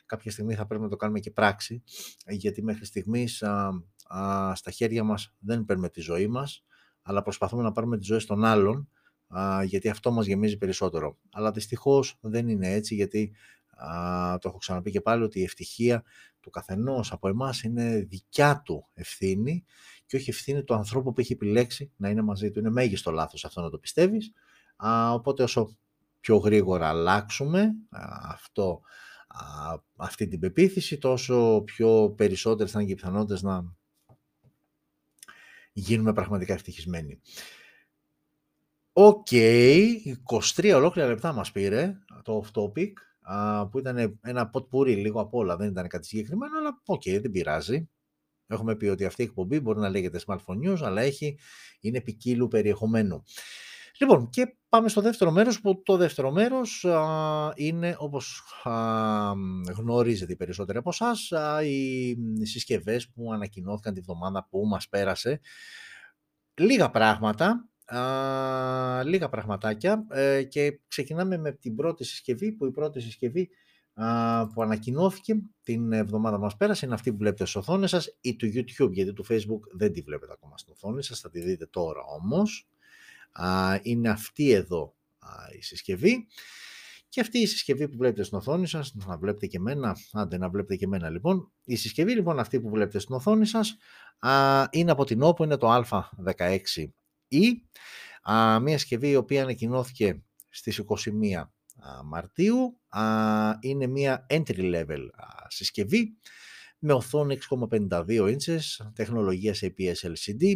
[0.10, 1.84] κάποια στιγμή θα πρέπει να το κάνουμε και πράξη,
[2.28, 6.64] γιατί μέχρι στιγμής α, α, στα χέρια μας δεν παίρνουμε τη ζωή μας,
[7.02, 8.90] αλλά προσπαθούμε να πάρουμε τη ζωή των άλλων,
[9.28, 11.18] α, γιατί αυτό μας γεμίζει περισσότερο.
[11.32, 13.36] Αλλά δυστυχώς δεν είναι έτσι, γιατί
[13.70, 16.04] α, το έχω ξαναπεί και πάλι, ότι η ευτυχία
[16.40, 19.66] του καθενός από εμάς είναι δικιά του ευθύνη
[20.06, 22.60] και όχι ευθύνη του ανθρώπου που έχει επιλέξει να είναι μαζί του.
[22.60, 24.32] Είναι μέγιστο λάθος αυτό να το πιστεύεις,
[24.76, 25.78] α, οπότε όσο
[26.20, 27.72] πιο γρήγορα αλλάξουμε
[28.30, 28.82] αυτό
[29.96, 33.78] αυτή την πεποίθηση, τόσο πιο περισσότερες θα είναι και οι πιθανότητες να
[35.74, 37.22] γίνουμε πραγματικά ευτυχισμένοι.
[38.94, 39.96] OK, okay,
[40.56, 42.92] 23 ολόκληρα λεπτά μας πήρε το off-topic,
[43.72, 47.32] που ήταν ένα ποτπουρί λίγο απ' όλα, δεν ήταν κάτι συγκεκριμένο, αλλά OK, okay, δεν
[47.32, 47.90] πειράζει.
[48.48, 51.40] Έχουμε πει ότι αυτή η εκπομπή μπορεί να λέγεται Smartphone News, αλλά έχει,
[51.80, 53.24] είναι ποικίλου περιεχομένου.
[54.02, 56.86] Λοιπόν, και πάμε στο δεύτερο μέρος, που το δεύτερο μέρος
[57.56, 59.34] είναι, όπως α,
[59.76, 61.32] γνωρίζετε οι περισσότεροι από εσάς,
[61.66, 65.40] οι συσκευές που ανακοινώθηκαν τη βδομάδα που μας πέρασε.
[66.54, 73.02] Λίγα πράγματα, α, λίγα πραγματάκια ε, και ξεκινάμε με την πρώτη συσκευή, που η πρώτη
[73.02, 73.50] συσκευή
[74.54, 78.46] που ανακοινώθηκε την εβδομάδα μας πέρασε είναι αυτή που βλέπετε στις οθόνες σας ή του
[78.46, 82.02] YouTube, γιατί του Facebook δεν τη βλέπετε ακόμα στην οθόνη σας, θα τη δείτε τώρα
[82.02, 82.70] όμως
[83.82, 84.96] είναι αυτή εδώ
[85.58, 86.28] η συσκευή.
[87.10, 90.50] Και αυτή η συσκευή που βλέπετε στην οθόνη σας, να βλέπετε και εμένα, άντε να
[90.50, 91.52] βλέπετε και εμένα λοιπόν.
[91.64, 93.78] Η συσκευή λοιπόν αυτή που βλέπετε στην οθόνη σας
[94.72, 96.88] είναι από την OPPO, είναι το A16e.
[98.62, 101.50] Μια συσκευή η οποία ανακοινώθηκε στις 21
[102.06, 102.80] Μαρτίου.
[103.60, 105.08] Είναι μια entry level
[105.48, 106.18] συσκευή
[106.80, 107.38] με οθόνη
[107.70, 108.62] 6,52 inches,
[108.94, 110.56] τεχνολογίας APS LCD,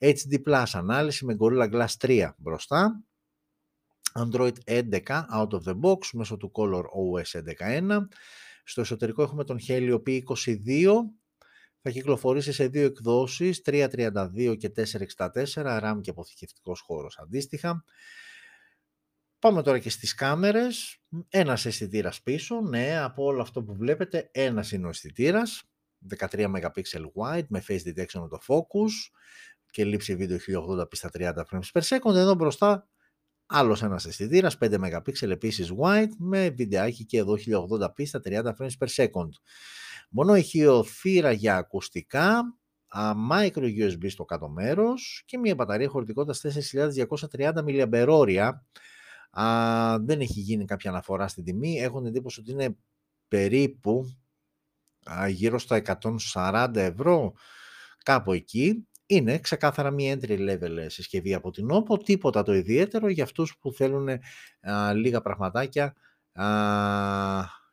[0.00, 3.04] HD Plus ανάλυση με Gorilla Glass 3 μπροστά,
[4.14, 5.00] Android 11
[5.34, 7.98] out of the box μέσω του Color OS 11.1.
[8.64, 10.92] Στο εσωτερικό έχουμε τον Helio P22,
[11.82, 17.84] θα κυκλοφορήσει σε δύο εκδόσεις, 332 και 464, RAM και αποθηκευτικός χώρος αντίστοιχα.
[19.38, 20.98] Πάμε τώρα και στις κάμερες.
[21.28, 25.62] Ένας αισθητήρας πίσω, ναι, από όλο αυτό που βλέπετε, ένας είναι ο αισθητήρας.
[26.08, 26.70] 13 MP
[27.14, 28.90] wide με face detection το focus
[29.70, 32.14] και λήψη βίντεο 1080p στα 30 frames per second.
[32.14, 32.88] Εδώ μπροστά
[33.46, 38.72] άλλος ένας αισθητήρας 5 MP επίσης wide με βιντεάκι και εδώ 1080p στα 30 frames
[38.78, 39.28] per second.
[40.10, 42.42] Μόνο ηχειοθύρα για ακουστικά,
[43.30, 48.52] micro USB στο κάτω μέρος και μια μπαταρία χωρητικότητας 4230 mAh.
[50.00, 51.78] δεν έχει γίνει κάποια αναφορά στην τιμή.
[51.78, 52.76] Έχουν εντύπωση ότι είναι
[53.28, 54.16] περίπου
[55.10, 55.82] α, γύρω στα
[56.32, 57.32] 140 ευρώ,
[58.04, 63.08] κάπου εκεί είναι ξεκάθαρα μία entry level ε, συσκευή από την OPPO, τίποτα το ιδιαίτερο
[63.08, 64.08] για αυτούς που θέλουν
[64.94, 65.94] λίγα πραγματάκια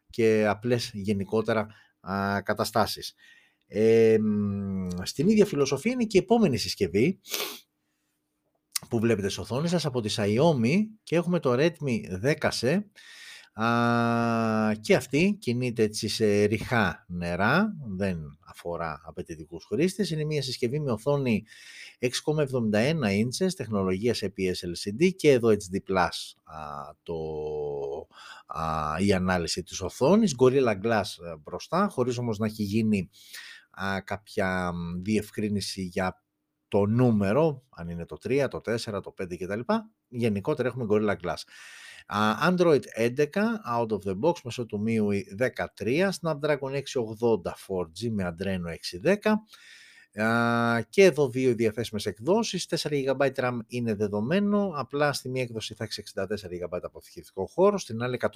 [0.10, 1.68] και απλές γενικότερα
[2.00, 3.16] α, καταστάσεις.
[5.04, 7.20] στην ίδια φιλοσοφία είναι και η επόμενη συσκευή
[8.90, 12.82] που βλέπετε στις οθόνες σας από τη Xiaomi και έχουμε το Redmi 10C
[14.82, 20.10] και αυτή κινείται έτσι σε ριχά νερά, δεν αφορά απαιτητικούς χρήστες.
[20.10, 21.46] Είναι μια συσκευή με οθόνη
[22.00, 22.10] 6,71
[23.04, 25.94] inches, τεχνολογίας EPS LCD και εδώ HD+,
[26.44, 26.60] α,
[27.04, 27.16] το,
[28.46, 30.36] α, η ανάλυση της οθόνης.
[30.40, 33.10] Gorilla Glass ε, μπροστά, χωρίς όμως να έχει γίνει
[33.72, 36.22] α, κάποια διευκρίνηση για
[36.68, 39.60] το νούμερο, αν είναι το 3, το 4, το 5 κτλ.
[40.08, 41.42] Γενικότερα έχουμε Gorilla Glass.
[42.50, 45.22] Android 11 out of the box μέσω του MIUI
[45.78, 49.34] 13, Snapdragon 680 4G με Adreno 610,
[50.90, 55.84] και εδώ δύο διαθέσιμες εκδόσεις, 4 GB RAM είναι δεδομένο, απλά στη μία έκδοση θα
[55.84, 58.32] έχει 64 GB αποθηκευτικό χώρο, στην άλλη 128.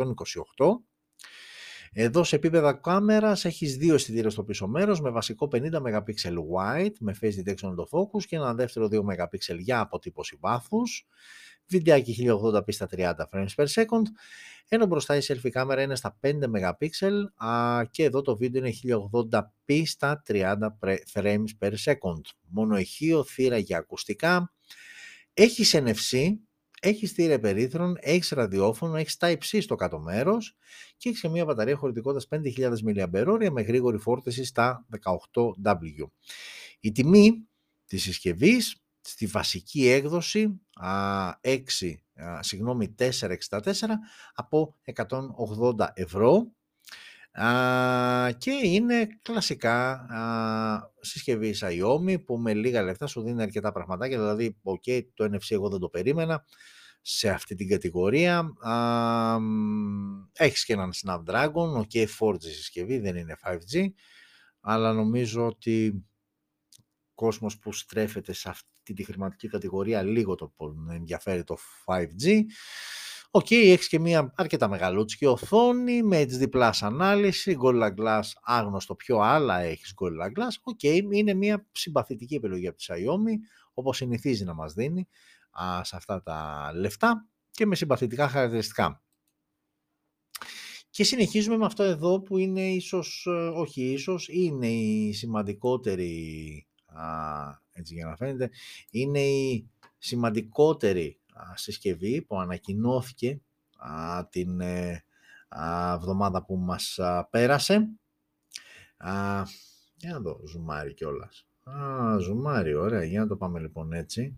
[1.93, 6.03] Εδώ σε επίπεδα κάμερας έχεις δύο αισθητήρες στο πίσω μέρος με βασικό 50 MP
[6.55, 11.07] wide με face detection to focus και ένα δεύτερο 2 MP για αποτύπωση βάθους.
[11.67, 14.03] Βιντεάκι 1080p στα 30 frames per second,
[14.67, 16.87] ενώ μπροστά η selfie κάμερα είναι στα 5 MP
[17.91, 18.73] και εδώ το βίντεο είναι
[19.31, 20.55] 1080p στα 30
[21.13, 22.21] frames per second.
[22.47, 24.53] Μόνο ηχείο, θύρα για ακουστικά,
[25.33, 26.31] έχεις NFC,
[26.81, 30.55] έχεις θύρα περίθρων, έχεις ραδιόφωνο, έχεις Type-C στο κάτω μέρος
[30.97, 36.09] και έχεις και μια μπαταρία χωρητικότητας 5.000 mAh με γρήγορη φόρτιση στα 18W.
[36.79, 37.47] Η τιμή
[37.85, 40.61] της συσκευής στη βασική έκδοση
[41.41, 41.59] 6,
[42.39, 43.09] συγγνώμη 464
[44.33, 46.51] από 180 ευρώ
[48.37, 50.05] και είναι κλασικά
[50.99, 55.69] συσκευή Xiaomi που με λίγα λεφτά σου δίνει αρκετά πραγματάκια δηλαδή ok το NFC εγώ
[55.69, 56.45] δεν το περίμενα
[57.01, 59.37] σε αυτή την κατηγορία α,
[60.33, 63.87] έχεις και έναν Snapdragon ok 4G συσκευή δεν είναι 5G
[64.61, 66.05] αλλά νομίζω ότι
[67.21, 70.53] κόσμος που στρέφεται σε αυτή τη χρηματική κατηγορία λίγο το
[70.91, 72.41] ενδιαφέρει το 5G.
[73.33, 78.95] OK, okay, έχεις και μια αρκετά μεγαλούτσικη οθόνη με HD Plus ανάλυση, Gorilla Glass άγνωστο
[78.95, 80.53] ποιο, αλλά έχεις Gorilla Glass.
[80.63, 83.35] OK, okay, είναι μια συμπαθητική επιλογή από τη Xiaomi,
[83.73, 85.07] όπως συνηθίζει να μας δίνει
[85.51, 89.03] α, σε αυτά τα λεφτά και με συμπαθητικά χαρακτηριστικά.
[90.89, 96.67] Και συνεχίζουμε με αυτό εδώ που είναι ίσως, ε, όχι ίσως, είναι η σημαντικότερη
[97.71, 98.49] έτσι για να φαίνεται,
[98.91, 101.20] είναι η σημαντικότερη
[101.55, 103.41] συσκευή που ανακοινώθηκε
[104.29, 105.03] την ε,
[105.93, 106.99] εβδομάδα που μας
[107.29, 107.89] πέρασε.
[109.95, 111.45] Για να δω, ζουμάρι κιόλας.
[111.63, 114.37] Α, ζουμάρι, ωραία, για να το πάμε λοιπόν έτσι.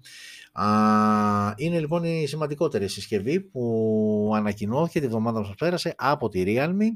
[0.51, 6.43] Α, είναι λοιπόν η σημαντικότερη συσκευή που ανακοινώθηκε τη βδομάδα που μας πέρασε από τη
[6.47, 6.87] Realme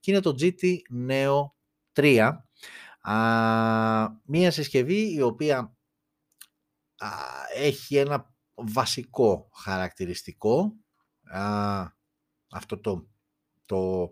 [0.00, 0.76] και είναι το GT
[1.08, 1.50] Neo
[1.92, 2.30] 3
[4.24, 5.76] μία συσκευή η οποία
[7.54, 8.34] έχει ένα
[8.66, 10.72] βασικό χαρακτηριστικό,
[12.50, 13.08] αυτό το,
[13.66, 14.08] το,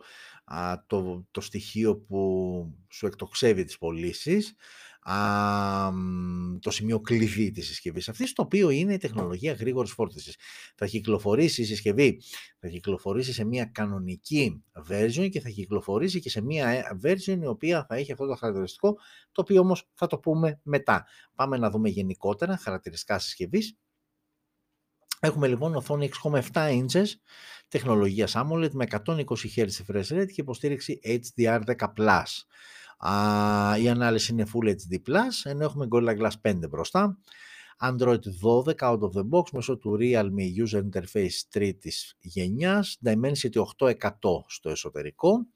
[0.87, 4.55] το, το στοιχείο που σου εκτοξεύει τις πωλήσεις,
[6.61, 10.37] το σημείο κλειδί της συσκευής αυτής, το οποίο είναι η τεχνολογία γρήγορης φόρτισης.
[10.77, 12.21] Θα κυκλοφορήσει η συσκευή,
[12.59, 17.47] θα κυκλοφορήσει σε μια κανονική version και θα κυκλοφορήσει και σε μια ε, version η
[17.47, 18.93] οποία θα έχει αυτό το χαρακτηριστικό,
[19.33, 21.07] το οποίο όμως θα το πούμε μετά.
[21.35, 23.77] Πάμε να δούμε γενικότερα χαρακτηριστικά συσκευής.
[25.21, 27.07] Έχουμε λοιπόν οθόνη 6,7 inches,
[27.69, 29.25] τεχνολογία AMOLED με 120
[29.57, 32.23] Hz refresh rate και υποστήριξη HDR10+.
[32.99, 34.99] Α, η ανάλυση είναι Full HD+,
[35.43, 37.19] ενώ έχουμε Gorilla Glass 5 μπροστά.
[37.81, 44.11] Android 12 out of the box μέσω του Realme User Interface τρίτης γενιάς, Dimensity 8100
[44.47, 45.47] στο εσωτερικό.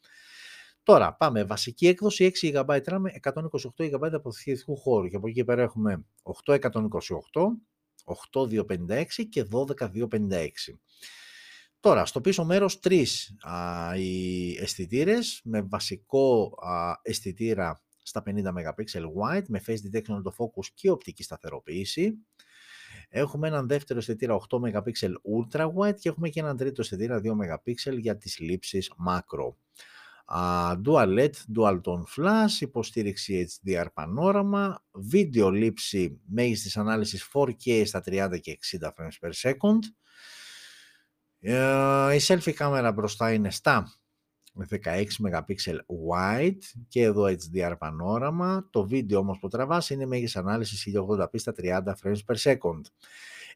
[0.83, 5.45] Τώρα πάμε, βασική έκδοση 6 GB RAM με 128 GB αποθηκευτικού χώρου και από εκεί
[5.45, 6.61] πέρα έχουμε 8128,
[8.05, 10.49] 8256 και 12256.
[11.81, 18.85] Τώρα, στο πίσω μέρος τρεις α, οι αισθητήρες με βασικό α, αισθητήρα στα 50 MP
[19.17, 22.15] wide με face detection to focus και οπτική σταθεροποίηση.
[23.09, 24.91] Έχουμε έναν δεύτερο αισθητήρα 8 MP
[25.37, 29.55] ultra wide και έχουμε και έναν τρίτο αισθητήρα 2 MP για τις λήψεις macro.
[30.35, 38.03] Uh, dual LED, dual tone flash, υποστήριξη HDR πανόραμα, βίντεο λήψη μέγιστης ανάλυσης 4K στα
[38.07, 39.79] 30 και 60 frames per second,
[41.45, 43.93] ε, η selfie κάμερα μπροστά είναι στα
[44.69, 45.55] 16 MP
[46.11, 48.69] wide και εδώ HDR πανόραμα.
[48.71, 52.81] Το βίντεο όμως που τραβάς είναι μέγιστης ανάλυσης 1080p στα 30 frames per second.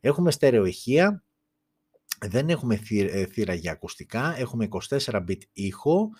[0.00, 1.24] Έχουμε στερεοηχεία,
[2.20, 6.10] δεν έχουμε ε, θύρα για ακουστικά, έχουμε 24-bit ήχο,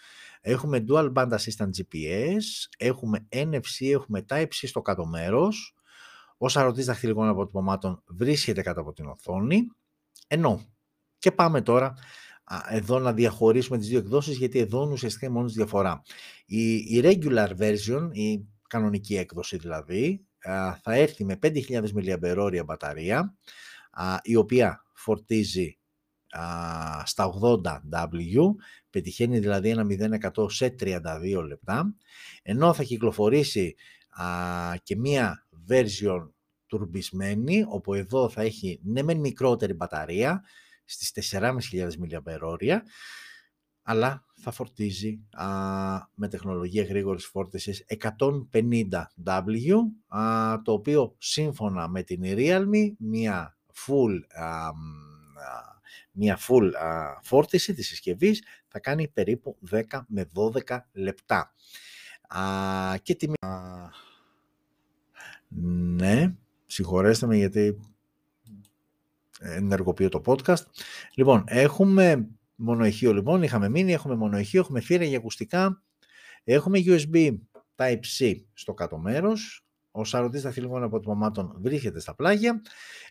[0.40, 2.42] έχουμε dual band assistant GPS,
[2.76, 5.74] έχουμε NFC, έχουμε Type-C στο κάτω μέρος.
[6.38, 9.66] Ο σαρωτής δαχτυλικών αποτυπωμάτων βρίσκεται κάτω από την οθόνη,
[10.26, 10.64] ενώ
[11.18, 11.94] και πάμε τώρα
[12.68, 16.02] εδώ να διαχωρίσουμε τις δύο εκδόσεις γιατί εδώ ουσιαστικά είναι μόνο διαφορά.
[16.46, 20.26] Η, η regular version, η κανονική έκδοση δηλαδή,
[20.82, 23.36] θα έρθει με 5.000 mAh μπαταρία
[24.22, 25.78] η οποία φορτίζει
[27.04, 28.54] στα 80W,
[28.90, 29.86] πετυχαίνει δηλαδή ένα
[30.34, 31.00] 0% σε 32
[31.46, 31.94] λεπτά,
[32.42, 33.74] ενώ θα κυκλοφορήσει
[34.82, 36.28] και μία version
[36.66, 40.44] τουρμπισμένη, όπου εδώ θα έχει ναι μεν μικρότερη μπαταρία,
[40.84, 42.78] στις 4.500 mAh,
[43.82, 45.46] αλλά θα φορτίζει α,
[46.14, 47.84] με τεχνολογία γρήγορης φόρτισης
[48.18, 49.74] 150W,
[50.08, 54.70] α, το οποίο σύμφωνα με την Realme, μια full, α,
[56.16, 56.70] μια full
[57.22, 60.26] φόρτιση της συσκευής θα κάνει περίπου 10 με
[60.66, 61.54] 12 λεπτά.
[62.28, 63.34] Α, και τιμή...
[65.48, 66.34] ναι,
[66.66, 67.80] συγχωρέστε με γιατί
[69.40, 70.62] ενεργοποιώ το podcast.
[71.14, 75.82] Λοιπόν, έχουμε μονοηχείο λοιπόν, είχαμε μείνει, έχουμε μονοηχείο, έχουμε θύρα για ακουστικά,
[76.44, 77.36] έχουμε USB
[77.76, 82.62] Type-C στο κάτω μέρος, ο σαρωτής δαχτυλικών αποτυπωμάτων βρίσκεται στα πλάγια,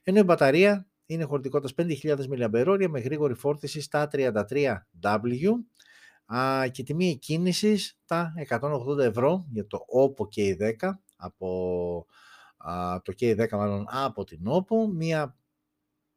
[0.03, 5.49] ενώ η μπαταρία είναι χωρητικότητας 5.000 mAh με γρήγορη φόρτιση στα 33W
[6.25, 12.05] α, και τιμή κίνησης τα 180 ευρώ για το OPPO K10 από
[12.57, 15.37] α, το K10 μάλλον από την OPPO, μια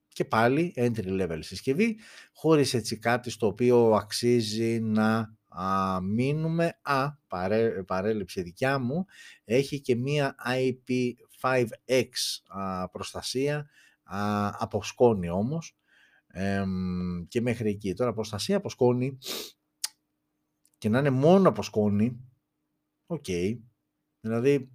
[0.09, 1.98] και πάλι entry level συσκευή,
[2.33, 6.79] χωρίς έτσι κάτι στο οποίο αξίζει να α, μείνουμε.
[6.83, 9.05] Α, παρέ, παρέλειψη δικιά μου,
[9.44, 12.11] έχει και μία IP5X
[12.46, 13.70] α, προστασία,
[14.09, 15.77] α, από σκόνη όμως,
[17.29, 17.94] και μέχρι εκεί.
[17.94, 19.18] Τώρα προστασία από σκόνη
[20.79, 22.21] και να είναι μόνο από σκόνη,
[23.07, 23.25] οκ,
[24.21, 24.71] δηλαδή,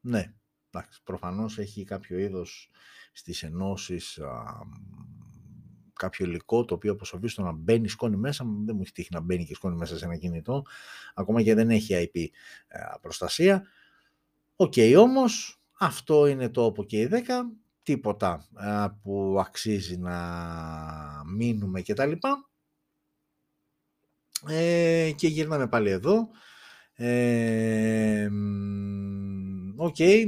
[0.00, 0.34] ναι,
[0.70, 2.70] εντάξει, προφανώς έχει κάποιο είδος
[3.12, 4.18] στις ενώσεις
[5.92, 9.20] κάποιο υλικό το οποίο αποσοβεί στο να μπαίνει σκόνη μέσα, δεν μου έχει τύχει να
[9.20, 10.64] μπαίνει και σκόνη μέσα σε ένα κινητό,
[11.14, 12.26] ακόμα κι αν δεν έχει IP
[12.68, 13.62] ε, προστασία.
[14.56, 17.18] OK okay, όμως, αυτό είναι το Oppo K10,
[17.82, 20.16] τίποτα ε, που αξίζει να
[21.36, 22.50] μείνουμε και τα λοιπά.
[24.48, 26.28] Ε, και γυρνάμε πάλι εδώ.
[26.94, 28.28] Ε,
[29.76, 30.24] OK, okay,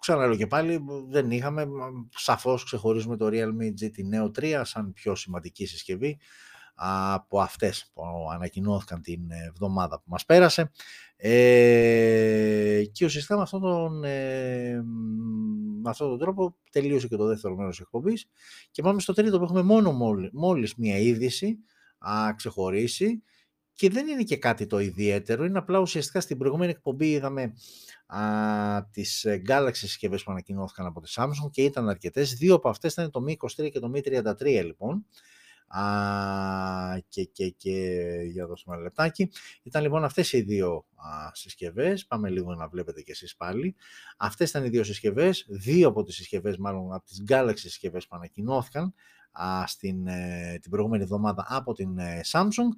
[0.00, 1.68] ξαναλέω και πάλι, δεν είχαμε,
[2.14, 6.18] σαφώς ξεχωρίζουμε το Realme GT Neo 3 σαν πιο σημαντική συσκευή
[6.82, 10.70] από αυτές που ανακοινώθηκαν την εβδομάδα που μας πέρασε
[11.16, 14.82] ε, και ουσιαστικά με αυτόν τον, ε,
[15.82, 18.26] με αυτόν τον τρόπο τελείωσε και το δεύτερο μέρος της εκπομπής
[18.70, 19.92] και πάμε στο τρίτο που έχουμε μόνο
[20.32, 21.58] μόλις μία είδηση
[21.98, 23.22] α, ξεχωρίσει
[23.72, 27.52] και δεν είναι και κάτι το ιδιαίτερο, είναι απλά ουσιαστικά στην προηγούμενη εκπομπή είδαμε
[28.06, 28.20] α,
[28.90, 32.34] τις ε, Galaxy συσκευές που ανακοινώθηκαν από τη Samsung και ήταν αρκετές.
[32.34, 33.32] Δύο από αυτές ήταν το Mi
[33.64, 35.06] 23 και το Mi 33 λοιπόν.
[35.72, 38.00] Α, και, και, και
[38.32, 39.30] για δώσουμε ένα λεπτάκι.
[39.62, 42.06] Ήταν λοιπόν αυτές οι δύο α, συσκευές.
[42.06, 43.76] Πάμε λίγο να βλέπετε κι εσείς πάλι.
[44.16, 45.46] Αυτές ήταν οι δύο συσκευές.
[45.48, 48.94] Δύο από τις συσκευές, μάλλον από τις Galaxy συσκευές που ανακοινώθηκαν
[49.66, 52.68] στην, ε, την προηγούμενη εβδομάδα από την ε, Samsung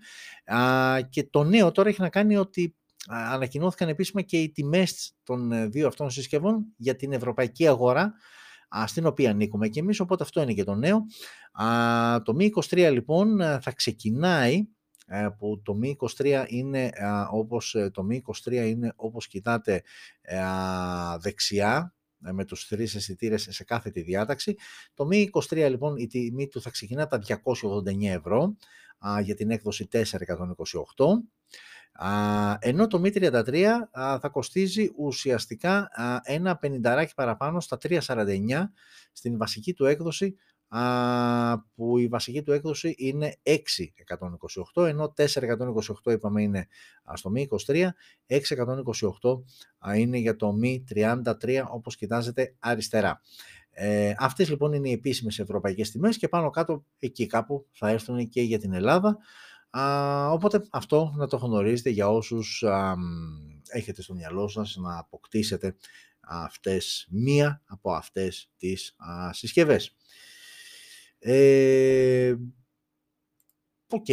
[1.09, 2.77] και το νέο τώρα έχει να κάνει ότι
[3.09, 8.15] ανακοινώθηκαν επίσημα και οι τιμές των ε, δύο αυτών συσκευών για την ευρωπαϊκή αγορά
[8.87, 11.05] στην οποία ανήκουμε και εμείς, οπότε αυτό είναι και το νέο.
[12.23, 14.67] Το Mi 23 λοιπόν θα ξεκινάει
[15.39, 16.91] που το Mi 23 είναι
[17.31, 19.83] όπως το Mi 23 είναι όπως κοιτάτε
[21.21, 24.55] δεξιά ε, με τους τρεις αισθητήρες σε κάθε τη διάταξη.
[24.95, 28.57] Το Mi 23 λοιπόν η τιμή του θα ξεκινά τα 289 ευρώ
[28.99, 30.07] α, για την έκδοση 428 α,
[32.59, 33.65] ενώ το Mi 33
[34.21, 37.99] θα κοστίζει ουσιαστικά α, ένα πενινταράκι παραπάνω στα 349
[39.13, 40.37] στην βασική του έκδοση
[41.75, 43.37] που η βασική του έκδοση είναι
[44.75, 46.67] 6.128 ενώ 4.128 είπαμε είναι
[47.15, 47.89] στο Mi 23
[48.27, 53.21] 6.128 είναι για το Mi 33 όπως κοιτάζετε αριστερά.
[53.75, 58.29] Ε, αυτές λοιπόν είναι οι επίσημες ευρωπαϊκές τιμές και πάνω κάτω εκεί κάπου θα έρθουν
[58.29, 59.19] και για την Ελλάδα.
[59.79, 62.95] Α, οπότε αυτό να το γνωρίζετε για όσους α,
[63.69, 65.77] έχετε στο μυαλό σας να αποκτήσετε
[66.21, 69.97] αυτές μία από αυτές τις α, συσκευές.
[71.19, 72.35] Ε,
[73.87, 74.05] Οκ.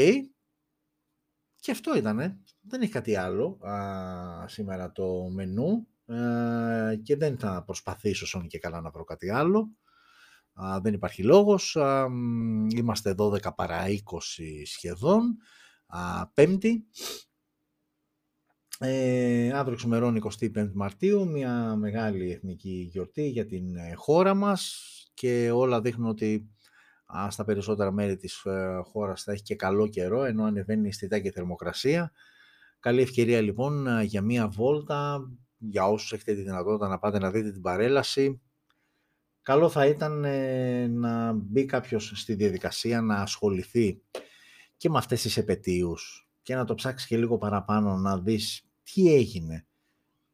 [1.56, 2.40] Και αυτό ήτανε.
[2.62, 8.60] Δεν έχει κάτι άλλο α, σήμερα το μενού ε, και δεν θα προσπαθήσω σώνει και
[8.60, 9.72] καλά να βρω κάτι άλλο.
[10.64, 11.76] Α, δεν υπάρχει λόγος.
[11.76, 12.08] Α,
[12.76, 15.38] είμαστε 12 παρά 20 σχεδόν.
[15.88, 16.86] Α, Πέμπτη.
[18.82, 25.52] Ε, αύριο ξημερώνει 25 Μαρτίου, μια μεγάλη εθνική γιορτή για την ε, χώρα μας και
[25.52, 26.50] όλα δείχνουν ότι
[27.30, 31.20] στα περισσότερα μέρη της ε, χώρας θα έχει και καλό καιρό, ενώ ανεβαίνει η αισθητά
[31.20, 32.12] και θερμοκρασία.
[32.80, 35.20] Καλή ευκαιρία λοιπόν ε, για μία βόλτα,
[35.58, 38.42] για όσους έχετε τη δυνατότητα να πάτε να δείτε την παρέλαση.
[39.50, 44.02] Καλό θα ήταν ε, να μπει κάποιος στη διαδικασία να ασχοληθεί
[44.78, 49.14] και με αυτές τις επαιτίους και να το ψάξει και λίγο παραπάνω να δεις τι
[49.14, 49.66] έγινε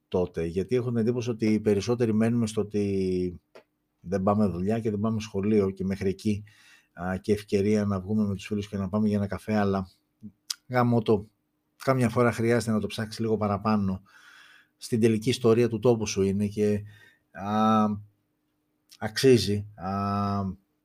[0.08, 0.46] τότε.
[0.46, 3.42] Γιατί έχω την εντύπωση ότι οι περισσότεροι μένουμε στο ότι
[4.00, 6.44] δεν πάμε δουλειά και δεν πάμε σχολείο και μέχρι εκεί
[7.22, 9.90] και ευκαιρία να βγούμε με τους φίλους και να πάμε για ένα καφέ, αλλά
[10.68, 11.28] γάμο το,
[11.84, 14.02] κάμια φορά χρειάζεται να το ψάξεις λίγο παραπάνω.
[14.78, 16.84] Στην τελική ιστορία του τόπου σου είναι και
[17.32, 17.86] α,
[19.00, 19.92] αξίζει, α,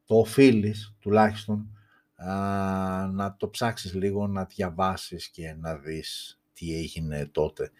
[0.05, 1.79] το οφείλεις τουλάχιστον
[2.15, 7.71] α, να το ψάξεις λίγο, να διαβάσεις και να δεις τι έγινε τότε.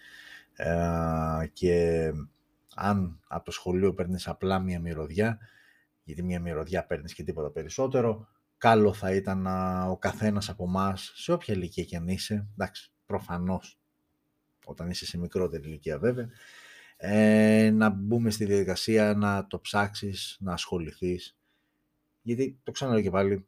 [1.53, 2.11] και
[2.75, 5.39] αν από το σχολείο παίρνεις απλά μία μυρωδιά,
[6.05, 8.29] γιατί μία μυρωδιά παίρνεις και τίποτα περισσότερο,
[8.59, 9.47] καλό θα ήταν
[9.91, 13.79] ο καθένας από εμάς, σε όποια ηλικία και αν είσαι, εντάξει, προφανώς,
[14.65, 16.29] όταν είσαι σε μικρότερη ηλικία βέβαια,
[17.03, 21.37] ε, να μπούμε στη διαδικασία να το ψάξεις, να ασχοληθείς,
[22.23, 23.47] γιατί το ξαναλέω και πάλι,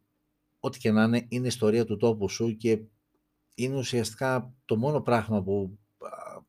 [0.61, 2.81] ό,τι και να είναι, είναι ιστορία του τόπου σου και
[3.55, 5.79] είναι ουσιαστικά το μόνο πράγμα που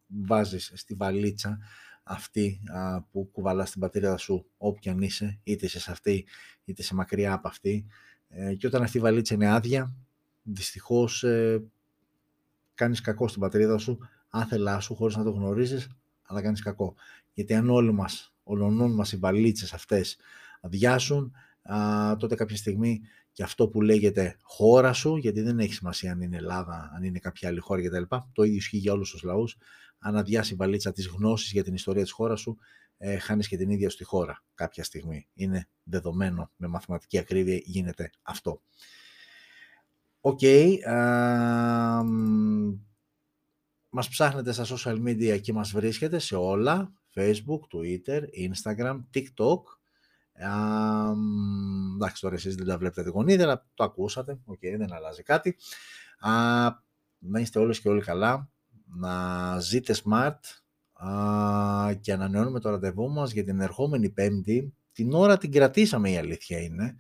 [0.08, 1.60] βάζεις στη βαλίτσα
[2.04, 2.62] αυτή
[3.12, 6.26] που κουβαλάς στην πατρίδα σου όποια αν είσαι, είτε είσαι σε αυτή
[6.66, 7.86] είτε σε μακριά από αυτή.
[8.30, 9.93] Ε, και όταν αυτή η βαλίτσα είναι άδεια
[10.43, 11.64] δυστυχώς ε,
[12.74, 13.97] κάνεις κακό στην πατρίδα σου
[14.30, 15.89] άθελά σου χωρίς να το γνωρίζεις
[16.34, 16.96] αλλά κάνεις κακό
[17.34, 20.18] γιατί αν όλοι μας, ολονών μας οι βαλίτσες αυτές
[20.62, 26.12] αδειάσουν α, τότε κάποια στιγμή και αυτό που λέγεται χώρα σου, γιατί δεν έχει σημασία
[26.12, 28.16] αν είναι Ελλάδα, αν είναι κάποια άλλη χώρα κτλ.
[28.32, 29.58] Το ίδιο ισχύει για όλους τους λαούς.
[30.00, 32.58] Αν αδειάσει η βαλίτσα της γνώσης για την ιστορία της χώρας σου,
[32.98, 35.28] ε, χάνεις και την ίδια τη χώρα κάποια στιγμή.
[35.34, 38.62] Είναι δεδομένο με μαθηματική ακρίβεια γίνεται αυτό.
[40.22, 40.39] OK.
[40.42, 40.78] Okay,
[43.94, 46.94] μας ψάχνετε στα social media και μας βρίσκετε σε όλα.
[47.16, 49.62] Facebook, Twitter, Instagram, TikTok
[51.96, 54.39] εντάξει, τώρα εσείς δεν τα βλέπετε εικονίδια, αλλά το ακούσατε.
[54.46, 55.56] OK, okay, δεν αλλάζει κάτι.
[56.20, 56.32] Α,
[57.18, 58.50] να είστε όλες και όλοι καλά.
[58.86, 60.39] Να ζείτε smart
[60.94, 64.74] α, και ανανεώνουμε το ραντεβού μας για την ερχόμενη Πέμπτη.
[64.91, 66.96] Την ώρα την κρατήσαμε η αλήθεια είναι,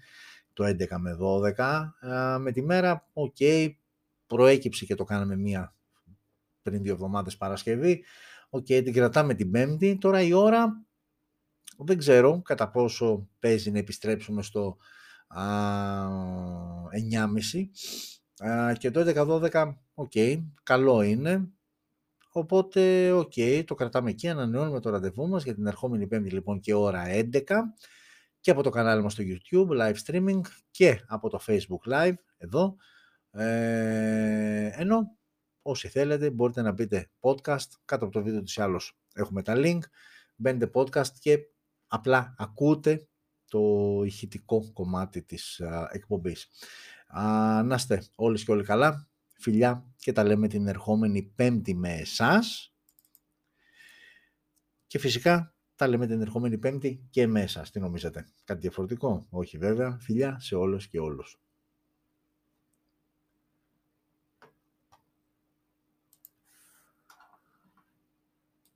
[0.53, 1.17] το 11 με
[1.57, 2.39] 12.
[2.39, 3.69] με τη μέρα, OK, okay,
[4.27, 5.75] προέκυψε και το κάναμε μία
[6.63, 8.03] πριν δύο εβδομάδες Παρασκευή.
[8.49, 9.97] OK, okay, την κρατάμε την Πέμπτη.
[9.97, 10.85] Τώρα η ώρα
[11.77, 14.77] δεν ξέρω κατά πόσο παίζει να επιστρέψουμε στο
[15.27, 15.43] α,
[18.37, 19.03] 9.30 και το
[19.51, 20.11] 11-12, οκ,
[20.63, 21.49] καλό είναι.
[22.31, 23.33] Οπότε, οκ,
[23.65, 27.41] το κρατάμε εκεί, ανανεώνουμε το ραντεβού μας για την ερχόμενη Πέμπτη λοιπόν και ώρα 11
[28.39, 30.41] και από το κανάλι μας στο YouTube, live streaming
[30.71, 32.75] και από το Facebook live εδώ.
[33.31, 35.17] Ε, ενώ
[35.63, 39.79] όσοι θέλετε μπορείτε να μπείτε podcast, κάτω από το βίντεο τους άλλως έχουμε τα link,
[40.35, 41.39] μπαίνετε podcast και
[41.87, 43.07] απλά ακούτε
[43.49, 46.49] το ηχητικό κομμάτι της α, εκπομπής.
[47.07, 49.07] Α, να είστε όλες και όλοι καλά.
[49.33, 52.75] Φιλιά και τα λέμε την ερχόμενη πέμπτη με εσάς.
[54.87, 57.71] Και φυσικά τα λέμε την ερχόμενη πέμπτη και με εσάς.
[57.71, 59.97] Τι νομίζετε, κάτι διαφορετικό; Όχι βέβαια.
[59.99, 61.42] Φιλιά σε όλους και όλους.